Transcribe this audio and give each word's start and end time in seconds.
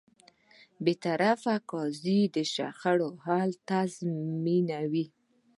بېطرفه 0.85 1.55
قاضی 1.71 2.21
د 2.35 2.37
شخړو 2.53 3.09
حل 3.25 3.49
تضمینوي. 3.69 5.05